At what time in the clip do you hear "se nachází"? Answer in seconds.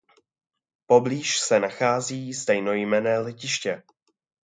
1.39-2.33